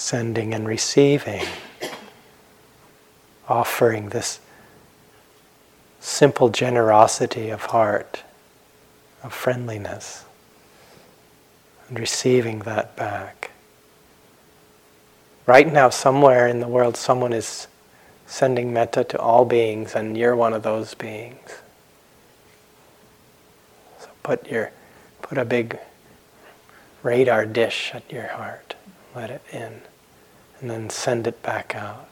Sending 0.00 0.54
and 0.54 0.66
receiving, 0.66 1.44
offering 3.46 4.08
this 4.08 4.40
simple 6.00 6.48
generosity 6.48 7.50
of 7.50 7.66
heart, 7.66 8.22
of 9.22 9.32
friendliness, 9.34 10.24
and 11.86 12.00
receiving 12.00 12.60
that 12.60 12.96
back. 12.96 13.50
Right 15.44 15.70
now, 15.70 15.90
somewhere 15.90 16.48
in 16.48 16.60
the 16.60 16.68
world, 16.68 16.96
someone 16.96 17.34
is 17.34 17.68
sending 18.26 18.72
metta 18.72 19.04
to 19.04 19.18
all 19.20 19.44
beings, 19.44 19.94
and 19.94 20.16
you're 20.16 20.34
one 20.34 20.54
of 20.54 20.62
those 20.62 20.94
beings. 20.94 21.58
So 23.98 24.08
put 24.22 24.50
your 24.50 24.72
put 25.20 25.36
a 25.36 25.44
big 25.44 25.78
radar 27.02 27.44
dish 27.44 27.90
at 27.92 28.10
your 28.10 28.28
heart. 28.28 28.74
Let 29.14 29.28
it 29.30 29.42
in 29.52 29.82
and 30.60 30.70
then 30.70 30.90
send 30.90 31.26
it 31.26 31.42
back 31.42 31.74
out. 31.74 32.09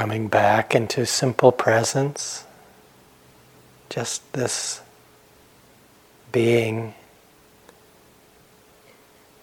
Coming 0.00 0.28
back 0.28 0.74
into 0.74 1.04
simple 1.04 1.52
presence, 1.52 2.46
just 3.90 4.32
this 4.32 4.80
being, 6.32 6.94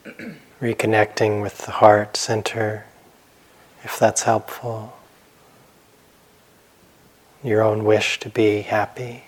reconnecting 0.60 1.43
with 1.43 1.60
the 1.60 1.74
heart 1.74 2.17
center, 2.17 2.86
if 3.84 4.00
that's 4.00 4.24
helpful, 4.24 4.98
your 7.43 7.62
own 7.62 7.86
wish 7.86 8.20
to 8.22 8.30
be 8.30 8.63
happy. 8.63 9.26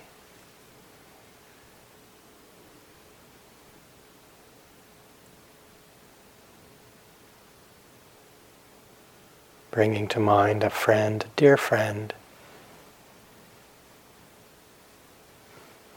Bringing 9.71 10.07
to 10.07 10.19
mind 10.19 10.63
a 10.63 10.69
friend, 10.69 11.23
a 11.23 11.27
dear 11.35 11.57
friend, 11.57 12.13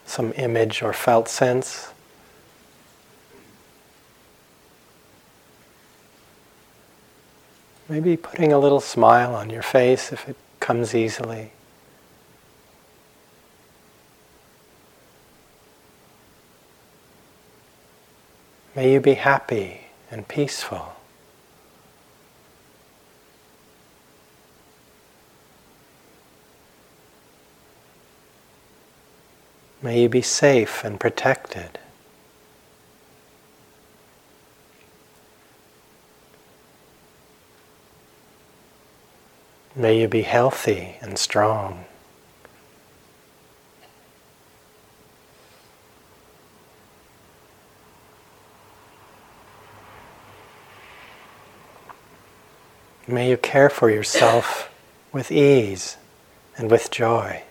some 0.05 0.33
image 0.37 0.83
or 0.83 0.93
felt 0.93 1.29
sense. 1.29 1.89
Maybe 7.89 8.17
putting 8.17 8.53
a 8.53 8.59
little 8.59 8.81
smile 8.81 9.35
on 9.35 9.51
your 9.51 9.63
face 9.63 10.13
if 10.13 10.29
it 10.29 10.37
comes 10.61 10.95
easily. 10.95 11.53
May 18.75 18.95
you 18.95 19.01
be 19.01 19.15
happy 19.15 19.89
and 20.11 20.27
peaceful. 20.27 20.95
May 29.83 30.03
you 30.03 30.09
be 30.09 30.23
safe 30.23 30.85
and 30.85 31.01
protected. 31.01 31.81
May 39.75 40.01
you 40.01 40.07
be 40.07 40.23
healthy 40.23 40.97
and 41.01 41.19
strong. 41.19 41.87
May 53.09 53.31
you 53.31 53.37
care 53.37 53.69
for 53.69 53.91
yourself 53.91 54.71
with 55.11 55.33
ease 55.33 55.97
and 56.57 56.71
with 56.71 56.91
joy. 56.93 57.43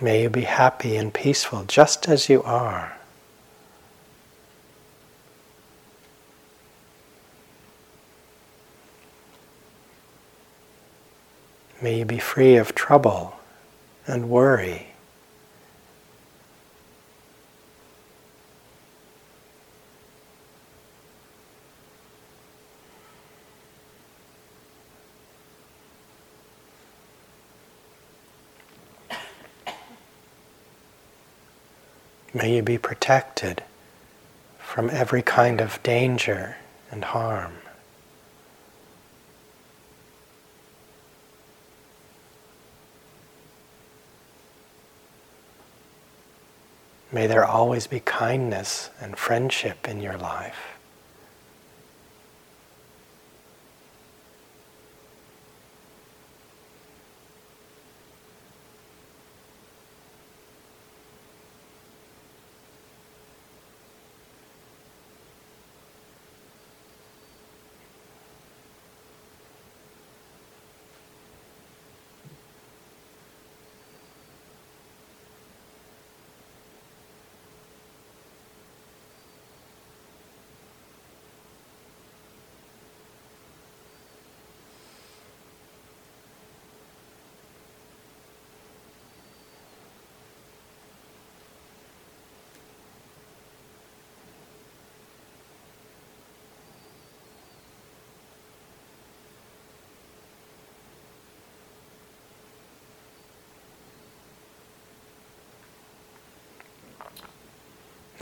May 0.00 0.22
you 0.22 0.30
be 0.30 0.42
happy 0.42 0.96
and 0.96 1.12
peaceful 1.12 1.64
just 1.64 2.06
as 2.06 2.28
you 2.28 2.42
are. 2.42 2.96
May 11.80 11.98
you 12.00 12.04
be 12.04 12.18
free 12.18 12.56
of 12.56 12.74
trouble 12.74 13.38
and 14.06 14.28
worry. 14.28 14.88
May 32.46 32.54
you 32.54 32.62
be 32.62 32.78
protected 32.78 33.64
from 34.60 34.88
every 34.88 35.20
kind 35.20 35.60
of 35.60 35.82
danger 35.82 36.54
and 36.92 37.02
harm. 37.02 37.54
May 47.10 47.26
there 47.26 47.44
always 47.44 47.88
be 47.88 47.98
kindness 47.98 48.90
and 49.00 49.18
friendship 49.18 49.88
in 49.88 50.00
your 50.00 50.16
life. 50.16 50.75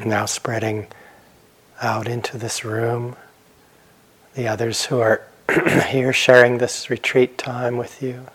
Now 0.04 0.26
spreading 0.26 0.88
out 1.80 2.06
into 2.06 2.36
this 2.36 2.62
room, 2.62 3.16
the 4.34 4.46
others 4.46 4.84
who 4.86 5.00
are 5.00 5.22
here 5.88 6.12
sharing 6.12 6.58
this 6.58 6.90
retreat 6.90 7.38
time 7.38 7.78
with 7.78 8.02
you. 8.02 8.26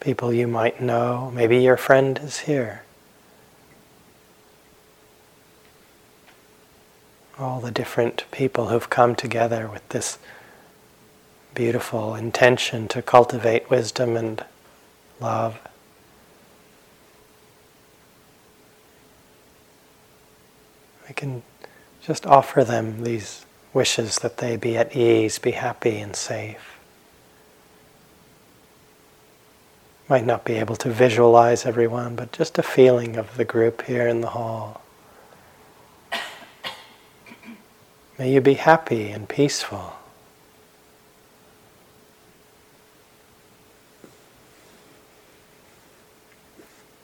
People 0.00 0.32
you 0.32 0.48
might 0.48 0.80
know, 0.80 1.30
maybe 1.32 1.58
your 1.58 1.76
friend 1.76 2.18
is 2.18 2.40
here. 2.40 2.82
All 7.38 7.60
the 7.60 7.70
different 7.70 8.24
people 8.32 8.68
who've 8.68 8.90
come 8.90 9.14
together 9.14 9.68
with 9.68 9.88
this 9.90 10.18
beautiful 11.54 12.16
intention 12.16 12.88
to 12.88 13.00
cultivate 13.00 13.70
wisdom 13.70 14.16
and 14.16 14.44
love. 15.20 15.58
We 21.08 21.14
can 21.14 21.42
just 22.02 22.26
offer 22.26 22.64
them 22.64 23.02
these 23.02 23.44
wishes 23.72 24.16
that 24.20 24.38
they 24.38 24.56
be 24.56 24.76
at 24.76 24.96
ease, 24.96 25.38
be 25.38 25.52
happy 25.52 25.98
and 25.98 26.14
safe. 26.14 26.78
Might 30.08 30.26
not 30.26 30.44
be 30.44 30.54
able 30.54 30.76
to 30.76 30.90
visualize 30.90 31.64
everyone, 31.64 32.14
but 32.14 32.32
just 32.32 32.58
a 32.58 32.62
feeling 32.62 33.16
of 33.16 33.36
the 33.36 33.44
group 33.44 33.82
here 33.82 34.06
in 34.06 34.20
the 34.20 34.28
hall. 34.28 34.82
May 38.18 38.32
you 38.32 38.40
be 38.40 38.54
happy 38.54 39.10
and 39.10 39.28
peaceful. 39.28 39.96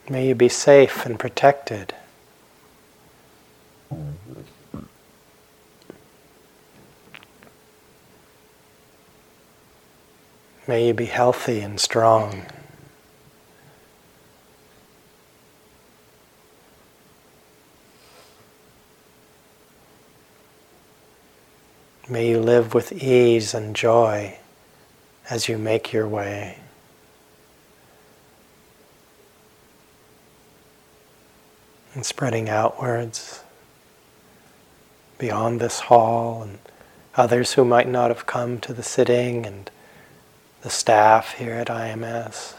May 0.08 0.28
you 0.28 0.34
be 0.34 0.48
safe 0.48 1.04
and 1.06 1.18
protected 1.18 1.94
May 10.66 10.86
you 10.86 10.94
be 10.94 11.06
healthy 11.06 11.60
and 11.60 11.80
strong. 11.80 12.46
May 22.08 22.28
you 22.28 22.40
live 22.40 22.74
with 22.74 22.92
ease 22.92 23.54
and 23.54 23.74
joy 23.74 24.38
as 25.28 25.48
you 25.48 25.58
make 25.58 25.92
your 25.92 26.06
way. 26.06 26.58
And 31.94 32.06
spreading 32.06 32.48
outwards 32.48 33.42
beyond 35.20 35.60
this 35.60 35.80
hall 35.80 36.42
and 36.42 36.58
others 37.14 37.52
who 37.52 37.64
might 37.64 37.86
not 37.86 38.10
have 38.10 38.26
come 38.26 38.58
to 38.58 38.72
the 38.72 38.82
sitting 38.82 39.46
and 39.46 39.70
the 40.62 40.70
staff 40.70 41.34
here 41.34 41.52
at 41.52 41.68
IMS, 41.68 42.54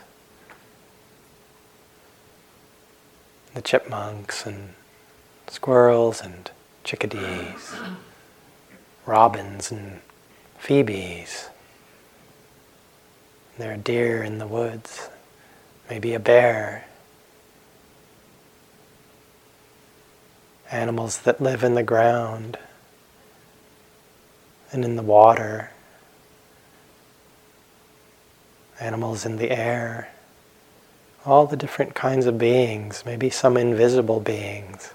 the 3.53 3.61
chipmunks 3.61 4.45
and 4.45 4.75
squirrels 5.47 6.21
and 6.21 6.51
chickadees 6.85 7.73
robins 9.05 9.71
and 9.71 9.99
phoebes. 10.57 11.49
There 13.57 13.73
are 13.73 13.77
deer 13.77 14.23
in 14.23 14.37
the 14.37 14.47
woods, 14.47 15.09
maybe 15.89 16.13
a 16.13 16.19
bear. 16.19 16.85
Animals 20.71 21.19
that 21.19 21.41
live 21.41 21.63
in 21.63 21.75
the 21.75 21.83
ground 21.83 22.57
and 24.71 24.85
in 24.85 24.95
the 24.95 25.03
water. 25.03 25.71
Animals 28.79 29.25
in 29.25 29.35
the 29.37 29.51
air. 29.51 30.09
All 31.25 31.45
the 31.45 31.57
different 31.57 31.93
kinds 31.93 32.25
of 32.25 32.37
beings, 32.37 33.03
maybe 33.05 33.29
some 33.29 33.57
invisible 33.57 34.19
beings. 34.19 34.93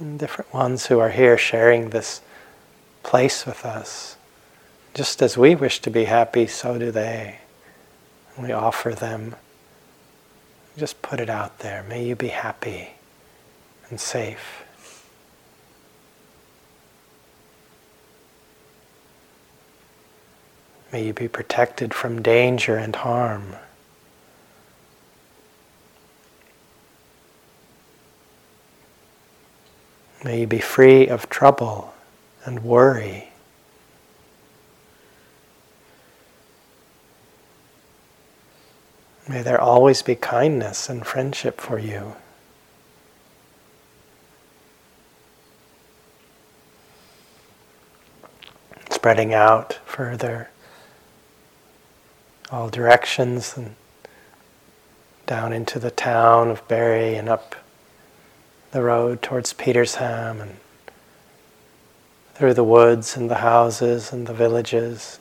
and 0.00 0.18
different 0.18 0.52
ones 0.52 0.86
who 0.86 0.98
are 0.98 1.10
here 1.10 1.36
sharing 1.36 1.90
this 1.90 2.22
place 3.02 3.46
with 3.46 3.64
us. 3.64 4.16
Just 4.94 5.22
as 5.22 5.36
we 5.36 5.54
wish 5.54 5.80
to 5.80 5.90
be 5.90 6.04
happy, 6.04 6.46
so 6.46 6.78
do 6.78 6.90
they. 6.90 7.38
We 8.38 8.52
offer 8.52 8.90
them. 8.90 9.36
Just 10.76 11.02
put 11.02 11.20
it 11.20 11.28
out 11.28 11.58
there. 11.58 11.82
May 11.82 12.04
you 12.04 12.16
be 12.16 12.28
happy 12.28 12.90
and 13.88 14.00
safe. 14.00 14.64
May 20.92 21.06
you 21.06 21.12
be 21.12 21.28
protected 21.28 21.94
from 21.94 22.22
danger 22.22 22.76
and 22.76 22.96
harm. 22.96 23.56
May 30.24 30.40
you 30.40 30.46
be 30.46 30.58
free 30.58 31.08
of 31.08 31.30
trouble 31.30 31.94
and 32.44 32.62
worry. 32.62 33.29
May 39.30 39.42
there 39.42 39.60
always 39.60 40.02
be 40.02 40.16
kindness 40.16 40.88
and 40.88 41.06
friendship 41.06 41.60
for 41.60 41.78
you. 41.78 42.16
Spreading 48.90 49.32
out 49.32 49.74
further, 49.84 50.50
all 52.50 52.70
directions 52.70 53.56
and 53.56 53.76
down 55.26 55.52
into 55.52 55.78
the 55.78 55.92
town 55.92 56.50
of 56.50 56.66
Barre 56.66 57.14
and 57.14 57.28
up 57.28 57.54
the 58.72 58.82
road 58.82 59.22
towards 59.22 59.52
Petersham 59.52 60.40
and 60.40 60.56
through 62.34 62.54
the 62.54 62.64
woods 62.64 63.16
and 63.16 63.30
the 63.30 63.36
houses 63.36 64.12
and 64.12 64.26
the 64.26 64.34
villages. 64.34 65.20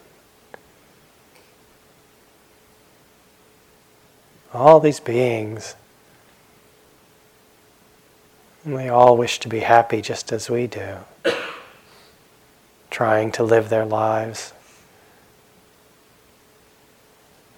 All 4.53 4.79
these 4.79 4.99
beings, 4.99 5.75
and 8.65 8.77
they 8.77 8.89
all 8.89 9.15
wish 9.15 9.39
to 9.41 9.47
be 9.47 9.59
happy 9.59 10.01
just 10.01 10.31
as 10.31 10.49
we 10.49 10.65
do, 10.65 10.97
trying 12.89 13.31
to 13.33 13.43
live 13.43 13.69
their 13.69 13.85
lives 13.85 14.53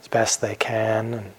as 0.01 0.08
best 0.10 0.41
they 0.41 0.56
can 0.56 1.13
and 1.13 1.32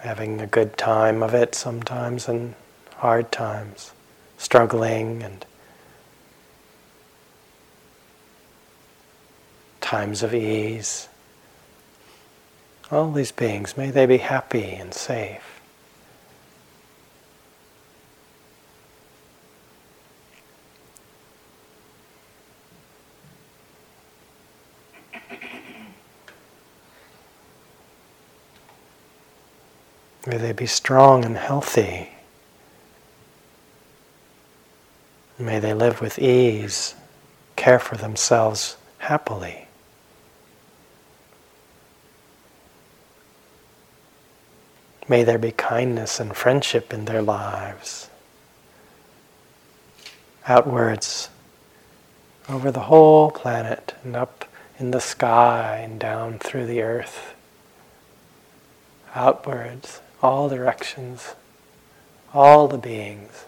having 0.00 0.40
a 0.40 0.46
good 0.46 0.78
time 0.78 1.22
of 1.22 1.34
it 1.34 1.54
sometimes 1.54 2.28
and 2.28 2.54
hard 2.96 3.32
times, 3.32 3.92
struggling 4.38 5.22
and 5.22 5.44
times 9.90 10.22
of 10.22 10.32
ease. 10.32 11.08
All 12.92 13.10
these 13.10 13.32
beings, 13.32 13.76
may 13.76 13.90
they 13.90 14.06
be 14.06 14.18
happy 14.18 14.74
and 14.74 14.94
safe. 14.94 15.60
May 30.24 30.36
they 30.36 30.52
be 30.52 30.66
strong 30.66 31.24
and 31.24 31.36
healthy. 31.36 32.10
May 35.36 35.58
they 35.58 35.74
live 35.74 36.00
with 36.00 36.16
ease, 36.20 36.94
care 37.56 37.80
for 37.80 37.96
themselves 37.96 38.76
happily. 38.98 39.66
May 45.10 45.24
there 45.24 45.38
be 45.38 45.50
kindness 45.50 46.20
and 46.20 46.36
friendship 46.36 46.94
in 46.94 47.06
their 47.06 47.20
lives. 47.20 48.08
Outwards, 50.46 51.30
over 52.48 52.70
the 52.70 52.82
whole 52.82 53.32
planet, 53.32 53.96
and 54.04 54.14
up 54.14 54.44
in 54.78 54.92
the 54.92 55.00
sky, 55.00 55.80
and 55.82 55.98
down 55.98 56.38
through 56.38 56.66
the 56.66 56.82
earth. 56.82 57.34
Outwards 59.12 60.00
all 60.22 60.48
directions, 60.48 61.34
all 62.32 62.68
the 62.68 62.78
beings. 62.78 63.46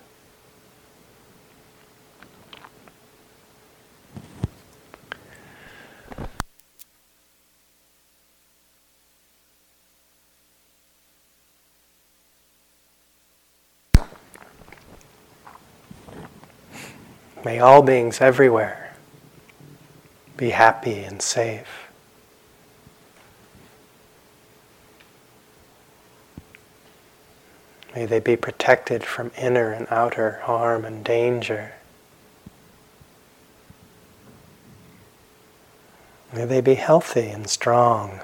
May 17.45 17.59
all 17.59 17.83
beings 17.83 18.21
everywhere 18.21 18.95
be 20.37 20.51
happy 20.51 21.01
and 21.01 21.21
safe. 21.21 21.89
May 27.97 28.07
they 28.07 28.21
be 28.21 28.37
protected 28.37 29.05
from 29.05 29.33
inner 29.37 29.73
and 29.73 29.89
outer 29.91 30.41
harm 30.45 30.85
and 30.85 31.05
danger. 31.05 31.73
May 36.33 36.45
they 36.45 36.61
be 36.61 36.75
healthy 36.75 37.29
and 37.29 37.51
strong. 37.51 38.21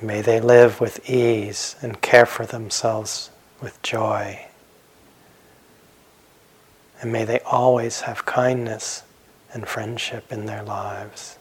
May 0.00 0.20
they 0.20 0.38
live 0.38 0.80
with 0.80 1.08
ease 1.10 1.74
and 1.82 2.00
care 2.00 2.26
for 2.26 2.46
themselves 2.46 3.30
with 3.60 3.80
joy. 3.82 4.46
And 7.00 7.12
may 7.12 7.24
they 7.24 7.40
always 7.40 8.02
have 8.02 8.26
kindness 8.26 9.02
and 9.52 9.66
friendship 9.66 10.32
in 10.32 10.46
their 10.46 10.62
lives. 10.62 11.37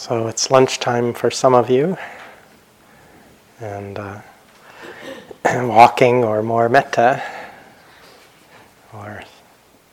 So 0.00 0.28
it's 0.28 0.50
lunchtime 0.50 1.12
for 1.12 1.30
some 1.30 1.52
of 1.52 1.68
you, 1.68 1.98
and, 3.60 3.98
uh, 3.98 4.20
walking 5.44 6.24
or 6.24 6.42
more 6.42 6.70
metta, 6.70 7.22
or 8.94 9.22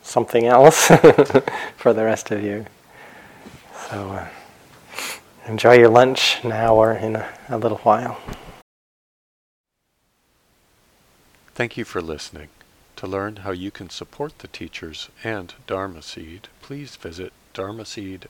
something 0.04 0.46
else 0.46 0.88
for 1.76 1.92
the 1.92 2.06
rest 2.06 2.32
of 2.32 2.42
you. 2.42 2.66
So 3.90 4.12
uh, 4.12 4.28
enjoy 5.46 5.78
your 5.78 5.90
lunch 5.90 6.42
now 6.42 6.74
or 6.76 6.94
in 6.94 7.18
a, 7.18 7.28
a 7.50 7.58
little 7.58 7.80
while. 7.80 8.18
Thank 11.54 11.76
you 11.76 11.84
for 11.84 12.02
listening. 12.02 12.48
To 12.96 13.08
learn 13.08 13.36
how 13.38 13.52
you 13.52 13.72
can 13.72 13.90
support 13.90 14.40
the 14.40 14.48
teachers 14.48 15.10
and 15.26 15.54
Dharma 15.68 16.02
Seed, 16.02 16.48
please 16.62 16.96
visit 16.96 17.34
dharmaseed.org 17.54 18.30